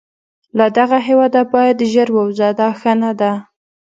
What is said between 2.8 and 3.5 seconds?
نه ده.